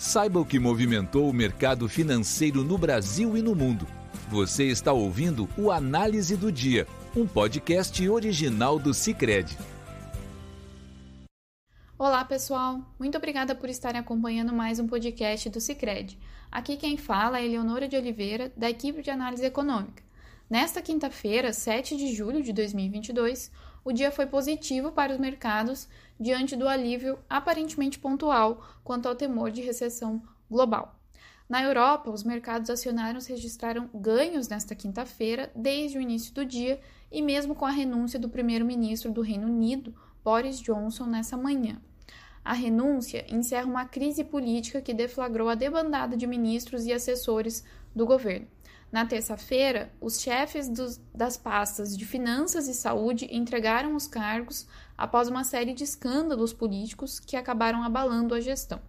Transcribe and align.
Saiba 0.00 0.40
o 0.40 0.46
que 0.46 0.58
movimentou 0.58 1.28
o 1.28 1.32
mercado 1.32 1.86
financeiro 1.86 2.64
no 2.64 2.78
Brasil 2.78 3.36
e 3.36 3.42
no 3.42 3.54
mundo. 3.54 3.86
Você 4.30 4.64
está 4.64 4.94
ouvindo 4.94 5.46
o 5.58 5.70
Análise 5.70 6.38
do 6.38 6.50
Dia, 6.50 6.86
um 7.14 7.26
podcast 7.26 8.08
original 8.08 8.78
do 8.78 8.94
Cicred. 8.94 9.58
Olá, 11.98 12.24
pessoal. 12.24 12.80
Muito 12.98 13.18
obrigada 13.18 13.54
por 13.54 13.68
estarem 13.68 14.00
acompanhando 14.00 14.54
mais 14.54 14.78
um 14.78 14.86
podcast 14.86 15.50
do 15.50 15.60
Cicred. 15.60 16.18
Aqui 16.50 16.78
quem 16.78 16.96
fala 16.96 17.38
é 17.38 17.44
Eleonora 17.44 17.86
de 17.86 17.94
Oliveira, 17.94 18.50
da 18.56 18.70
equipe 18.70 19.02
de 19.02 19.10
análise 19.10 19.44
econômica. 19.44 20.02
Nesta 20.48 20.80
quinta-feira, 20.80 21.52
7 21.52 21.94
de 21.94 22.14
julho 22.14 22.42
de 22.42 22.54
2022, 22.54 23.52
o 23.84 23.92
dia 23.92 24.10
foi 24.10 24.26
positivo 24.26 24.92
para 24.92 25.12
os 25.12 25.18
mercados 25.18 25.88
diante 26.18 26.54
do 26.56 26.68
alívio 26.68 27.18
aparentemente 27.28 27.98
pontual 27.98 28.62
quanto 28.84 29.08
ao 29.08 29.14
temor 29.14 29.50
de 29.50 29.62
recessão 29.62 30.22
global. 30.50 30.94
Na 31.48 31.62
Europa, 31.62 32.10
os 32.10 32.22
mercados 32.22 32.70
acionários 32.70 33.26
registraram 33.26 33.90
ganhos 33.92 34.48
nesta 34.48 34.74
quinta-feira, 34.74 35.50
desde 35.54 35.98
o 35.98 36.00
início 36.00 36.32
do 36.32 36.44
dia, 36.44 36.80
e 37.10 37.20
mesmo 37.20 37.56
com 37.56 37.64
a 37.64 37.70
renúncia 37.70 38.20
do 38.20 38.28
primeiro-ministro 38.28 39.10
do 39.10 39.20
Reino 39.20 39.48
Unido, 39.48 39.92
Boris 40.22 40.60
Johnson, 40.60 41.06
nessa 41.06 41.36
manhã. 41.36 41.80
A 42.44 42.52
renúncia 42.52 43.26
encerra 43.28 43.66
uma 43.66 43.84
crise 43.84 44.22
política 44.22 44.80
que 44.80 44.94
deflagrou 44.94 45.48
a 45.48 45.56
debandada 45.56 46.16
de 46.16 46.26
ministros 46.26 46.86
e 46.86 46.92
assessores 46.92 47.64
do 47.94 48.06
governo. 48.06 48.46
Na 48.90 49.06
terça-feira, 49.06 49.92
os 50.00 50.20
chefes 50.20 50.68
dos, 50.68 51.00
das 51.14 51.36
pastas 51.36 51.96
de 51.96 52.04
Finanças 52.04 52.66
e 52.66 52.74
Saúde 52.74 53.28
entregaram 53.30 53.94
os 53.94 54.08
cargos 54.08 54.66
após 54.98 55.28
uma 55.28 55.44
série 55.44 55.72
de 55.72 55.84
escândalos 55.84 56.52
políticos 56.52 57.20
que 57.20 57.36
acabaram 57.36 57.84
abalando 57.84 58.34
a 58.34 58.40
gestão. 58.40 58.80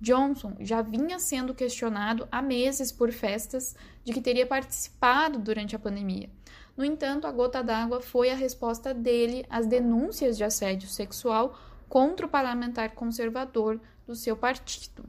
Johnson 0.00 0.54
já 0.60 0.82
vinha 0.82 1.18
sendo 1.18 1.54
questionado 1.54 2.28
há 2.30 2.42
meses 2.42 2.92
por 2.92 3.10
festas 3.10 3.74
de 4.04 4.12
que 4.12 4.20
teria 4.20 4.46
participado 4.46 5.38
durante 5.38 5.74
a 5.74 5.78
pandemia. 5.78 6.30
No 6.76 6.84
entanto, 6.84 7.26
a 7.26 7.32
gota 7.32 7.62
d'água 7.62 8.00
foi 8.00 8.30
a 8.30 8.36
resposta 8.36 8.94
dele 8.94 9.44
às 9.50 9.66
denúncias 9.66 10.36
de 10.36 10.44
assédio 10.44 10.88
sexual 10.88 11.58
contra 11.88 12.26
o 12.26 12.28
parlamentar 12.28 12.90
conservador 12.90 13.80
do 14.06 14.14
seu 14.14 14.36
partido. 14.36 15.04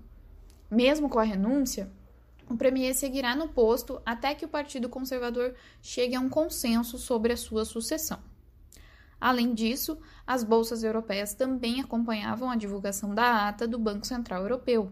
Mesmo 0.72 1.10
com 1.10 1.20
a 1.20 1.24
renúncia, 1.24 1.92
o 2.50 2.58
Premier 2.58 2.96
seguirá 2.96 3.36
no 3.36 3.48
posto 3.48 4.02
até 4.06 4.34
que 4.34 4.44
o 4.44 4.50
Partido 4.50 4.90
Conservador 4.90 5.54
chegue 5.82 6.16
a 6.16 6.20
um 6.20 6.28
consenso 6.28 6.98
sobre 6.98 7.32
a 7.32 7.38
sua 7.38 7.64
sucessão. 7.64 8.20
Além 9.22 9.54
disso, 9.54 9.98
as 10.26 10.44
bolsas 10.44 10.84
europeias 10.84 11.34
também 11.34 11.80
acompanhavam 11.80 12.50
a 12.50 12.56
divulgação 12.56 13.14
da 13.14 13.48
ata 13.48 13.68
do 13.68 13.78
Banco 13.78 14.08
Central 14.08 14.42
Europeu. 14.44 14.92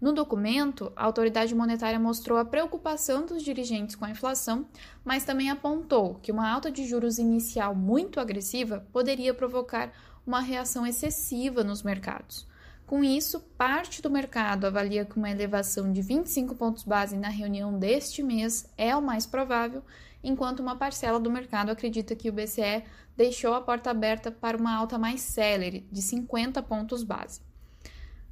No 0.00 0.12
documento, 0.12 0.92
a 0.96 1.04
autoridade 1.04 1.54
monetária 1.54 2.00
mostrou 2.00 2.38
a 2.38 2.44
preocupação 2.44 3.26
dos 3.26 3.42
dirigentes 3.42 3.94
com 3.94 4.04
a 4.04 4.10
inflação, 4.10 4.66
mas 5.04 5.24
também 5.24 5.50
apontou 5.50 6.14
que 6.16 6.32
uma 6.32 6.50
alta 6.50 6.70
de 6.70 6.86
juros 6.86 7.18
inicial 7.18 7.74
muito 7.74 8.18
agressiva 8.18 8.86
poderia 8.92 9.34
provocar 9.34 9.92
uma 10.26 10.40
reação 10.40 10.86
excessiva 10.86 11.62
nos 11.62 11.82
mercados. 11.82 12.48
Com 12.90 13.04
isso, 13.04 13.38
parte 13.56 14.02
do 14.02 14.10
mercado 14.10 14.64
avalia 14.64 15.04
que 15.04 15.16
uma 15.16 15.30
elevação 15.30 15.92
de 15.92 16.02
25 16.02 16.56
pontos 16.56 16.82
base 16.82 17.16
na 17.16 17.28
reunião 17.28 17.78
deste 17.78 18.20
mês 18.20 18.68
é 18.76 18.96
o 18.96 19.00
mais 19.00 19.24
provável, 19.24 19.84
enquanto 20.24 20.58
uma 20.58 20.74
parcela 20.74 21.20
do 21.20 21.30
mercado 21.30 21.70
acredita 21.70 22.16
que 22.16 22.28
o 22.28 22.32
BCE 22.32 22.82
deixou 23.16 23.54
a 23.54 23.60
porta 23.60 23.92
aberta 23.92 24.32
para 24.32 24.56
uma 24.56 24.74
alta 24.74 24.98
mais 24.98 25.20
célere, 25.20 25.86
de 25.92 26.02
50 26.02 26.60
pontos 26.64 27.04
base. 27.04 27.40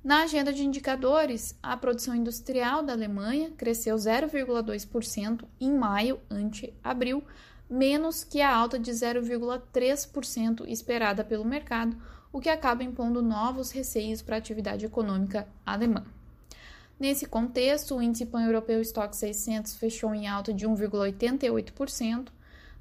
Na 0.02 0.24
agenda 0.24 0.52
de 0.52 0.64
indicadores, 0.64 1.56
a 1.62 1.76
produção 1.76 2.12
industrial 2.12 2.82
da 2.82 2.94
Alemanha 2.94 3.52
cresceu 3.56 3.94
0,2% 3.94 5.44
em 5.60 5.72
maio 5.72 6.18
ante 6.28 6.74
abril, 6.82 7.22
menos 7.70 8.24
que 8.24 8.40
a 8.40 8.52
alta 8.52 8.76
de 8.76 8.90
0,3% 8.90 10.64
esperada 10.66 11.22
pelo 11.22 11.44
mercado, 11.44 11.96
o 12.32 12.40
que 12.40 12.48
acaba 12.48 12.84
impondo 12.84 13.22
novos 13.22 13.70
receios 13.70 14.22
para 14.22 14.36
a 14.36 14.38
atividade 14.38 14.84
econômica 14.84 15.46
alemã. 15.64 16.04
Nesse 16.98 17.26
contexto, 17.26 17.94
o 17.94 18.02
índice 18.02 18.26
pan-europeu 18.26 18.80
Stock 18.80 19.16
600 19.16 19.76
fechou 19.76 20.12
em 20.14 20.26
alta 20.26 20.52
de 20.52 20.66
1,88%. 20.66 22.28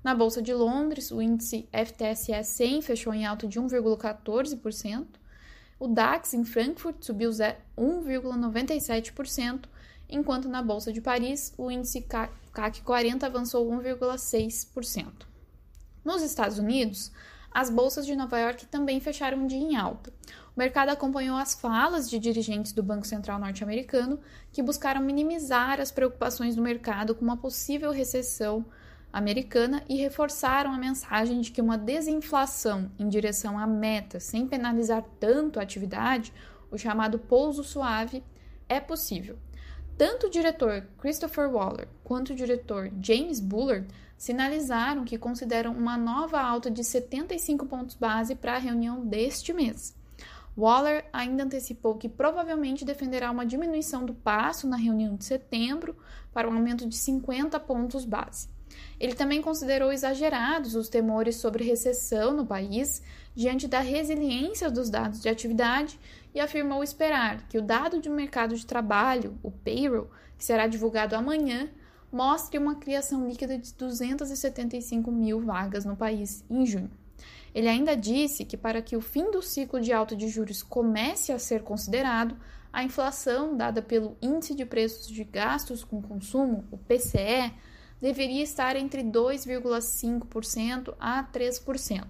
Na 0.04 0.16
Bolsa 0.16 0.42
de 0.42 0.54
Londres, 0.54 1.12
o 1.12 1.22
índice 1.22 1.68
FTSE 1.72 2.44
100 2.44 2.82
fechou 2.82 3.14
em 3.14 3.26
alta 3.26 3.48
de 3.48 3.60
1,14%. 3.60 5.06
O 5.80 5.88
DAX 5.88 6.34
em 6.34 6.44
Frankfurt 6.44 7.04
subiu 7.04 7.30
1,97%, 7.30 9.66
enquanto 10.10 10.50
na 10.50 10.64
Bolsa 10.64 10.92
de 10.92 11.00
Paris, 11.00 11.54
o 11.56 11.70
índice 11.70 12.02
CAC 12.02 12.82
40 12.82 13.28
avançou 13.28 13.70
1,6%. 13.70 15.28
Nos 16.04 16.24
Estados 16.24 16.58
Unidos, 16.58 17.12
as 17.58 17.72
bolsas 17.72 18.06
de 18.06 18.16
Nova 18.16 18.38
York 18.38 18.68
também 18.68 19.00
fecharam 19.00 19.40
um 19.40 19.48
dia 19.48 19.58
em 19.58 19.76
alta. 19.76 20.14
O 20.56 20.60
mercado 20.60 20.90
acompanhou 20.90 21.36
as 21.36 21.56
falas 21.56 22.08
de 22.08 22.20
dirigentes 22.20 22.72
do 22.72 22.84
Banco 22.84 23.08
Central 23.08 23.40
norte-americano 23.40 24.20
que 24.52 24.62
buscaram 24.62 25.02
minimizar 25.02 25.82
as 25.82 25.90
preocupações 25.90 26.56
do 26.56 26.62
mercado 26.62 27.16
com 27.16 27.26
uma 27.26 27.36
possível 27.36 27.90
recessão 27.90 28.64
americana 29.12 29.84
e 29.90 29.96
reforçaram 29.96 30.72
a 30.72 30.78
mensagem 30.78 31.42
de 31.42 31.50
que 31.50 31.60
uma 31.60 31.80
desinflação 31.80 32.92
em 33.00 33.10
direção 33.10 33.58
à 33.58 33.66
meta, 33.66 34.20
sem 34.20 34.48
penalizar 34.48 35.04
tanto 35.20 35.60
a 35.60 35.64
atividade, 35.64 36.32
o 36.70 36.78
chamado 36.78 37.18
pouso 37.18 37.64
suave, 37.64 38.24
é 38.70 38.80
possível. 38.80 39.36
Tanto 39.98 40.28
o 40.28 40.30
diretor 40.30 40.86
Christopher 41.00 41.50
Waller 41.50 41.88
quanto 42.04 42.34
o 42.34 42.36
diretor 42.36 42.92
James 43.02 43.40
Bullard 43.40 43.88
sinalizaram 44.18 45.06
que 45.06 45.18
consideram 45.18 45.72
uma 45.74 45.96
nova 45.98 46.42
alta 46.42 46.72
de 46.72 46.84
75 46.84 47.66
pontos 47.66 47.96
base 47.96 48.36
para 48.36 48.56
a 48.56 48.60
reunião 48.60 49.06
deste 49.06 49.54
mês. 49.54 49.96
Waller 50.58 51.06
ainda 51.14 51.44
antecipou 51.44 51.96
que 51.96 52.10
provavelmente 52.10 52.84
defenderá 52.84 53.30
uma 53.30 53.46
diminuição 53.46 54.04
do 54.04 54.14
passo 54.14 54.68
na 54.68 54.76
reunião 54.76 55.16
de 55.16 55.24
setembro 55.24 55.96
para 56.34 56.50
um 56.50 56.56
aumento 56.56 56.88
de 56.88 56.98
50 56.98 57.60
pontos 57.60 58.06
base. 58.06 58.50
Ele 59.00 59.14
também 59.14 59.42
considerou 59.42 59.92
exagerados 59.92 60.76
os 60.76 60.90
temores 60.90 61.36
sobre 61.36 61.64
recessão 61.64 62.34
no 62.34 62.46
país 62.46 63.04
diante 63.36 63.68
da 63.68 63.80
resiliência 63.80 64.70
dos 64.72 64.90
dados 64.90 65.22
de 65.22 65.30
atividade 65.30 66.00
e 66.34 66.40
afirmou 66.40 66.84
esperar 66.84 67.48
que 67.48 67.58
o 67.58 67.62
dado 67.62 68.02
de 68.02 68.10
mercado 68.10 68.56
de 68.56 68.66
trabalho, 68.66 69.38
o 69.44 69.52
payroll, 69.52 70.10
que 70.38 70.44
será 70.44 70.66
divulgado 70.68 71.16
amanhã, 71.16 71.70
mostre 72.18 72.58
uma 72.58 72.74
criação 72.74 73.28
líquida 73.28 73.60
de 73.60 73.72
275 73.76 75.12
mil 75.12 75.40
vagas 75.40 75.86
no 75.86 75.96
país 75.96 76.44
em 76.50 76.66
junho. 76.66 76.90
Ele 77.54 77.68
ainda 77.68 77.96
disse 77.96 78.44
que 78.44 78.58
para 78.58 78.82
que 78.82 78.98
o 78.98 79.02
fim 79.02 79.30
do 79.30 79.40
ciclo 79.40 79.80
de 79.80 79.94
alta 79.94 80.16
de 80.16 80.28
juros 80.28 80.64
comece 80.64 81.32
a 81.32 81.38
ser 81.38 81.62
considerado, 81.62 82.36
a 82.74 82.84
inflação 82.84 83.56
dada 83.56 83.84
pelo 83.84 84.18
Índice 84.20 84.56
de 84.56 84.66
Preços 84.66 85.08
de 85.08 85.24
Gastos 85.24 85.84
com 85.84 86.02
Consumo, 86.02 86.66
o 86.72 86.78
PCE, 86.78 87.54
deveria 88.02 88.42
estar 88.44 88.76
entre 88.76 89.04
2,5% 89.04 90.96
a 91.00 91.24
3%. 91.24 92.04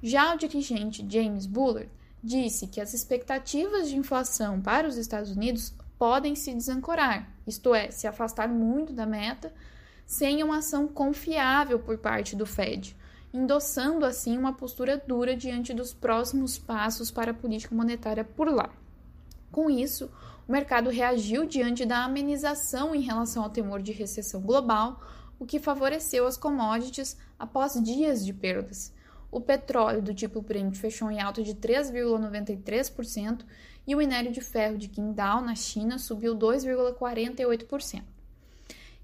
Já 0.00 0.34
o 0.34 0.38
dirigente 0.38 1.04
James 1.08 1.46
Bullard 1.46 1.90
disse 2.22 2.68
que 2.68 2.80
as 2.80 2.94
expectativas 2.94 3.88
de 3.88 3.96
inflação 3.96 4.60
para 4.60 4.86
os 4.86 4.96
Estados 4.96 5.32
Unidos 5.32 5.74
podem 5.98 6.34
se 6.34 6.52
desancorar, 6.52 7.30
isto 7.46 7.74
é, 7.74 7.90
se 7.90 8.06
afastar 8.06 8.48
muito 8.48 8.92
da 8.92 9.06
meta, 9.06 9.52
sem 10.06 10.42
uma 10.42 10.58
ação 10.58 10.86
confiável 10.86 11.78
por 11.78 11.98
parte 11.98 12.36
do 12.36 12.46
Fed, 12.46 12.96
endossando 13.32 14.04
assim 14.04 14.38
uma 14.38 14.52
postura 14.52 14.96
dura 14.96 15.36
diante 15.36 15.74
dos 15.74 15.92
próximos 15.92 16.58
passos 16.58 17.10
para 17.10 17.32
a 17.32 17.34
política 17.34 17.74
monetária 17.74 18.24
por 18.24 18.48
lá. 18.48 18.70
Com 19.50 19.68
isso, 19.68 20.10
o 20.46 20.52
mercado 20.52 20.90
reagiu 20.90 21.44
diante 21.44 21.84
da 21.84 22.04
amenização 22.04 22.94
em 22.94 23.00
relação 23.00 23.42
ao 23.42 23.50
temor 23.50 23.82
de 23.82 23.92
recessão 23.92 24.40
global, 24.40 25.00
o 25.38 25.44
que 25.44 25.58
favoreceu 25.58 26.26
as 26.26 26.36
commodities 26.36 27.16
após 27.38 27.74
dias 27.82 28.24
de 28.24 28.32
perdas. 28.32 28.92
O 29.36 29.40
petróleo 29.42 30.00
do 30.00 30.14
tipo 30.14 30.40
Brent 30.40 30.76
fechou 30.76 31.10
em 31.10 31.20
alta 31.20 31.42
de 31.42 31.54
3,93% 31.54 33.44
e 33.86 33.94
o 33.94 33.98
minério 33.98 34.32
de 34.32 34.40
ferro 34.40 34.78
de 34.78 34.88
Qingdao, 34.88 35.42
na 35.42 35.54
China, 35.54 35.98
subiu 35.98 36.34
2,48%. 36.34 38.02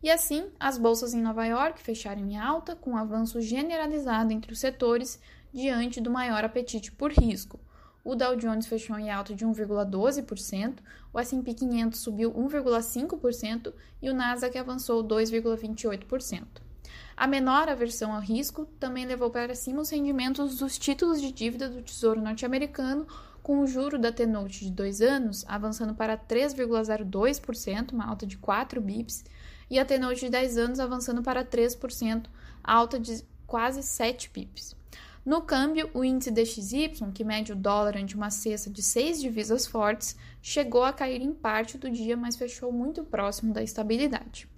E 0.02 0.10
assim, 0.10 0.46
as 0.58 0.78
bolsas 0.78 1.12
em 1.12 1.20
Nova 1.20 1.44
York 1.44 1.82
fecharam 1.82 2.22
em 2.22 2.38
alta, 2.38 2.74
com 2.74 2.92
um 2.92 2.96
avanço 2.96 3.42
generalizado 3.42 4.32
entre 4.32 4.54
os 4.54 4.58
setores 4.58 5.20
diante 5.52 6.00
do 6.00 6.10
maior 6.10 6.42
apetite 6.42 6.90
por 6.90 7.12
risco. 7.12 7.60
O 8.02 8.14
Dow 8.14 8.34
Jones 8.34 8.66
fechou 8.66 8.98
em 8.98 9.10
alta 9.10 9.34
de 9.34 9.44
1,12%, 9.44 10.78
o 11.12 11.20
S&P 11.20 11.52
500 11.52 12.00
subiu 12.00 12.32
1,5% 12.32 13.74
e 14.00 14.08
o 14.08 14.14
Nasdaq 14.14 14.56
avançou 14.56 15.04
2,28%. 15.04 16.71
A 17.16 17.26
menor 17.26 17.68
aversão 17.68 18.12
ao 18.12 18.20
risco 18.20 18.66
também 18.78 19.06
levou 19.06 19.30
para 19.30 19.54
cima 19.54 19.82
os 19.82 19.90
rendimentos 19.90 20.58
dos 20.58 20.78
títulos 20.78 21.20
de 21.20 21.30
dívida 21.30 21.68
do 21.68 21.82
Tesouro 21.82 22.20
norte-americano, 22.20 23.06
com 23.42 23.60
o 23.60 23.66
juro 23.66 23.98
da 23.98 24.12
T-Note 24.12 24.64
de 24.64 24.70
2 24.70 25.00
anos 25.00 25.44
avançando 25.48 25.94
para 25.94 26.16
3,02%, 26.16 27.92
uma 27.92 28.06
alta 28.06 28.26
de 28.26 28.38
4 28.38 28.80
bips, 28.80 29.24
e 29.68 29.78
a 29.78 29.84
T-Note 29.84 30.20
de 30.20 30.30
10 30.30 30.58
anos 30.58 30.80
avançando 30.80 31.22
para 31.22 31.44
3%, 31.44 32.26
alta 32.62 32.98
de 32.98 33.24
quase 33.46 33.82
7 33.82 34.30
bips. 34.32 34.76
No 35.24 35.40
câmbio, 35.40 35.88
o 35.94 36.04
índice 36.04 36.32
DXY, 36.32 37.12
que 37.14 37.22
mede 37.22 37.52
o 37.52 37.56
dólar 37.56 37.96
ante 37.96 38.16
uma 38.16 38.28
cesta 38.28 38.68
de 38.68 38.82
seis 38.82 39.20
divisas 39.20 39.66
fortes, 39.66 40.16
chegou 40.40 40.82
a 40.82 40.92
cair 40.92 41.22
em 41.22 41.32
parte 41.32 41.78
do 41.78 41.88
dia, 41.88 42.16
mas 42.16 42.34
fechou 42.34 42.72
muito 42.72 43.04
próximo 43.04 43.52
da 43.52 43.62
estabilidade. 43.62 44.48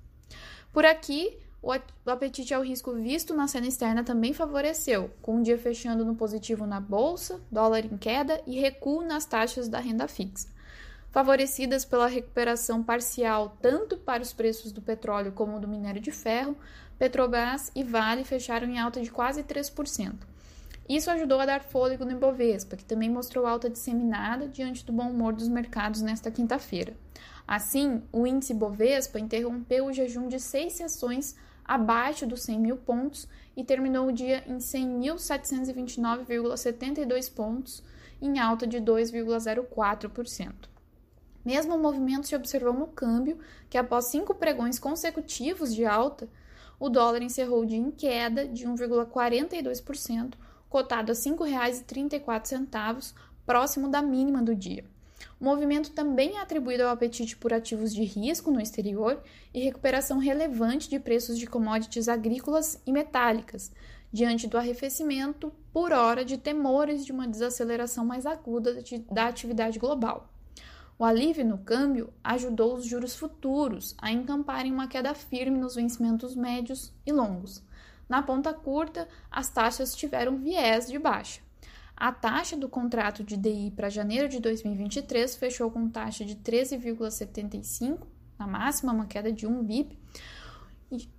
Por 0.72 0.86
aqui, 0.86 1.36
o 1.64 2.10
apetite 2.10 2.52
ao 2.52 2.62
risco 2.62 2.92
visto 2.92 3.32
na 3.34 3.48
cena 3.48 3.66
externa 3.66 4.04
também 4.04 4.34
favoreceu, 4.34 5.10
com 5.22 5.38
o 5.38 5.42
dia 5.42 5.56
fechando 5.56 6.04
no 6.04 6.14
positivo 6.14 6.66
na 6.66 6.78
bolsa, 6.78 7.40
dólar 7.50 7.86
em 7.86 7.96
queda 7.96 8.38
e 8.46 8.60
recuo 8.60 9.02
nas 9.02 9.24
taxas 9.24 9.66
da 9.66 9.78
renda 9.78 10.06
fixa. 10.06 10.48
Favorecidas 11.10 11.84
pela 11.84 12.06
recuperação 12.06 12.82
parcial 12.82 13.56
tanto 13.62 13.96
para 13.96 14.22
os 14.22 14.32
preços 14.32 14.72
do 14.72 14.82
petróleo 14.82 15.32
como 15.32 15.58
do 15.58 15.66
minério 15.66 16.02
de 16.02 16.12
ferro, 16.12 16.54
Petrobras 16.98 17.72
e 17.74 17.82
Vale 17.82 18.24
fecharam 18.24 18.68
em 18.68 18.78
alta 18.78 19.00
de 19.00 19.10
quase 19.10 19.42
3%. 19.42 20.12
Isso 20.86 21.10
ajudou 21.10 21.40
a 21.40 21.46
dar 21.46 21.62
fôlego 21.62 22.04
no 22.04 22.12
Ibovespa, 22.12 22.76
que 22.76 22.84
também 22.84 23.08
mostrou 23.08 23.46
alta 23.46 23.70
disseminada 23.70 24.46
diante 24.48 24.84
do 24.84 24.92
bom 24.92 25.08
humor 25.08 25.32
dos 25.32 25.48
mercados 25.48 26.02
nesta 26.02 26.30
quinta-feira. 26.30 26.94
Assim, 27.46 28.02
o 28.12 28.26
índice 28.26 28.52
Bovespa 28.52 29.18
interrompeu 29.18 29.86
o 29.86 29.92
jejum 29.92 30.28
de 30.28 30.38
seis 30.38 30.74
sessões 30.74 31.36
abaixo 31.64 32.26
dos 32.26 32.42
100 32.42 32.58
mil 32.58 32.76
pontos 32.76 33.26
e 33.56 33.64
terminou 33.64 34.08
o 34.08 34.12
dia 34.12 34.44
em 34.46 34.58
100.729,72 34.58 37.32
pontos, 37.32 37.82
em 38.20 38.38
alta 38.38 38.66
de 38.66 38.78
2,04%. 38.78 40.74
Mesmo 41.44 41.78
movimento 41.78 42.26
se 42.26 42.34
observou 42.34 42.72
no 42.72 42.86
câmbio, 42.86 43.38
que 43.68 43.76
após 43.76 44.06
cinco 44.06 44.34
pregões 44.34 44.78
consecutivos 44.78 45.74
de 45.74 45.84
alta, 45.84 46.26
o 46.80 46.88
dólar 46.88 47.22
encerrou 47.22 47.62
o 47.62 47.66
dia 47.66 47.78
em 47.78 47.90
queda 47.90 48.48
de 48.48 48.66
1,42%, 48.66 50.34
cotado 50.68 51.12
a 51.12 51.14
R$ 51.14 51.20
5,34, 51.20 53.12
próximo 53.44 53.88
da 53.88 54.02
mínima 54.02 54.42
do 54.42 54.54
dia. 54.54 54.84
O 55.44 55.50
movimento 55.54 55.90
também 55.90 56.38
é 56.38 56.40
atribuído 56.40 56.84
ao 56.84 56.88
apetite 56.88 57.36
por 57.36 57.52
ativos 57.52 57.94
de 57.94 58.02
risco 58.02 58.50
no 58.50 58.58
exterior 58.58 59.22
e 59.52 59.60
recuperação 59.60 60.16
relevante 60.16 60.88
de 60.88 60.98
preços 60.98 61.38
de 61.38 61.46
commodities 61.46 62.08
agrícolas 62.08 62.80
e 62.86 62.90
metálicas, 62.90 63.70
diante 64.10 64.48
do 64.48 64.56
arrefecimento 64.56 65.52
por 65.70 65.92
hora 65.92 66.24
de 66.24 66.38
temores 66.38 67.04
de 67.04 67.12
uma 67.12 67.28
desaceleração 67.28 68.06
mais 68.06 68.24
aguda 68.24 68.82
da 69.12 69.26
atividade 69.26 69.78
global. 69.78 70.32
O 70.98 71.04
alívio 71.04 71.44
no 71.44 71.58
câmbio 71.58 72.10
ajudou 72.24 72.76
os 72.76 72.86
juros 72.86 73.14
futuros 73.14 73.94
a 73.98 74.10
encamparem 74.10 74.72
uma 74.72 74.88
queda 74.88 75.12
firme 75.12 75.58
nos 75.58 75.74
vencimentos 75.74 76.34
médios 76.34 76.90
e 77.04 77.12
longos. 77.12 77.62
Na 78.08 78.22
ponta 78.22 78.54
curta, 78.54 79.06
as 79.30 79.50
taxas 79.50 79.94
tiveram 79.94 80.38
viés 80.38 80.86
de 80.86 80.98
baixa. 80.98 81.43
A 81.96 82.10
taxa 82.10 82.56
do 82.56 82.68
contrato 82.68 83.22
de 83.22 83.36
DI 83.36 83.72
para 83.74 83.88
janeiro 83.88 84.28
de 84.28 84.40
2023 84.40 85.36
fechou 85.36 85.70
com 85.70 85.88
taxa 85.88 86.24
de 86.24 86.34
13,75, 86.36 88.00
na 88.38 88.46
máxima, 88.46 88.92
uma 88.92 89.06
queda 89.06 89.32
de 89.32 89.46
1 89.46 89.62
BIP. 89.62 89.98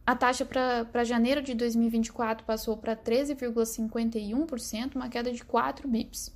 A 0.06 0.16
taxa 0.16 0.46
para 0.46 1.04
janeiro 1.04 1.42
de 1.42 1.54
2024 1.54 2.46
passou 2.46 2.78
para 2.78 2.96
13,51%, 2.96 4.96
uma 4.96 5.10
queda 5.10 5.32
de 5.32 5.44
4 5.44 5.88
bips. 5.88 6.34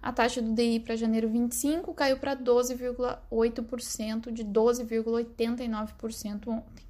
A 0.00 0.12
taxa 0.12 0.40
do 0.40 0.54
DI 0.54 0.80
para 0.80 0.94
janeiro 0.94 1.28
25 1.28 1.92
caiu 1.92 2.18
para 2.18 2.36
12,8%, 2.36 4.30
de 4.30 4.44
12,89% 4.44 6.48
ontem. 6.48 6.87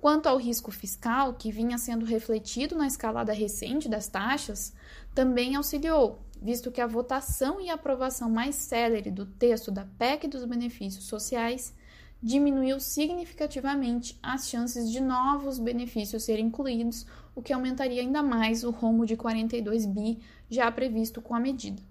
Quanto 0.00 0.28
ao 0.28 0.38
risco 0.38 0.70
fiscal, 0.70 1.34
que 1.34 1.52
vinha 1.52 1.76
sendo 1.76 2.06
refletido 2.06 2.74
na 2.74 2.86
escalada 2.86 3.34
recente 3.34 3.86
das 3.86 4.08
taxas, 4.08 4.72
também 5.14 5.56
auxiliou, 5.56 6.18
visto 6.40 6.70
que 6.70 6.80
a 6.80 6.86
votação 6.86 7.60
e 7.60 7.68
aprovação 7.68 8.30
mais 8.30 8.54
célere 8.54 9.10
do 9.10 9.26
texto 9.26 9.70
da 9.70 9.84
PEC 9.98 10.26
dos 10.26 10.46
benefícios 10.46 11.04
sociais 11.04 11.74
diminuiu 12.22 12.80
significativamente 12.80 14.18
as 14.22 14.48
chances 14.48 14.90
de 14.90 15.00
novos 15.00 15.58
benefícios 15.58 16.24
serem 16.24 16.46
incluídos, 16.46 17.06
o 17.34 17.42
que 17.42 17.52
aumentaria 17.52 18.00
ainda 18.00 18.22
mais 18.22 18.64
o 18.64 18.70
rombo 18.70 19.04
de 19.04 19.18
42 19.18 19.84
bi 19.84 20.18
já 20.48 20.72
previsto 20.72 21.20
com 21.20 21.34
a 21.34 21.40
medida. 21.40 21.82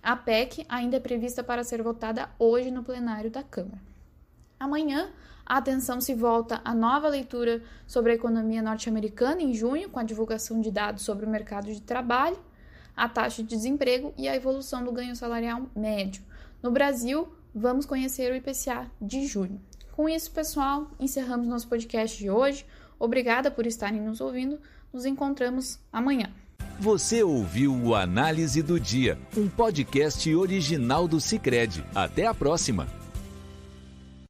A 0.00 0.14
PEC 0.14 0.64
ainda 0.68 0.98
é 0.98 1.00
prevista 1.00 1.42
para 1.42 1.64
ser 1.64 1.82
votada 1.82 2.30
hoje 2.38 2.70
no 2.70 2.84
plenário 2.84 3.28
da 3.28 3.42
Câmara. 3.42 3.95
Amanhã, 4.58 5.10
a 5.44 5.58
atenção 5.58 6.00
se 6.00 6.14
volta 6.14 6.60
à 6.64 6.74
nova 6.74 7.08
leitura 7.08 7.62
sobre 7.86 8.12
a 8.12 8.14
economia 8.14 8.62
norte-americana 8.62 9.42
em 9.42 9.54
junho, 9.54 9.88
com 9.88 10.00
a 10.00 10.02
divulgação 10.02 10.60
de 10.60 10.70
dados 10.70 11.04
sobre 11.04 11.24
o 11.24 11.28
mercado 11.28 11.66
de 11.66 11.80
trabalho, 11.80 12.38
a 12.96 13.08
taxa 13.08 13.42
de 13.42 13.48
desemprego 13.48 14.12
e 14.16 14.26
a 14.28 14.34
evolução 14.34 14.82
do 14.82 14.90
ganho 14.90 15.14
salarial 15.14 15.66
médio. 15.76 16.22
No 16.62 16.70
Brasil, 16.70 17.28
vamos 17.54 17.86
conhecer 17.86 18.32
o 18.32 18.34
IPCA 18.34 18.90
de 19.00 19.26
junho. 19.26 19.60
Com 19.92 20.08
isso, 20.08 20.30
pessoal, 20.30 20.90
encerramos 20.98 21.46
nosso 21.46 21.68
podcast 21.68 22.18
de 22.18 22.28
hoje. 22.28 22.66
Obrigada 22.98 23.50
por 23.50 23.66
estarem 23.66 24.00
nos 24.00 24.20
ouvindo. 24.20 24.58
Nos 24.92 25.04
encontramos 25.04 25.78
amanhã. 25.92 26.30
Você 26.78 27.22
ouviu 27.22 27.74
o 27.74 27.94
Análise 27.94 28.62
do 28.62 28.78
Dia, 28.78 29.18
um 29.36 29.48
podcast 29.48 30.34
original 30.34 31.08
do 31.08 31.20
Cicred. 31.20 31.84
Até 31.94 32.26
a 32.26 32.34
próxima! 32.34 33.05